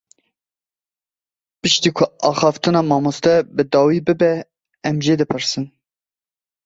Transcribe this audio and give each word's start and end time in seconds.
Piştî 1.61 1.89
ku 1.97 2.05
axaftina 2.29 2.81
mamoste 2.91 3.35
bi 3.55 3.63
dawî 3.73 3.99
bibe, 4.07 4.33
em 4.87 4.95
jê 5.05 5.15
dipirsin. 5.19 5.65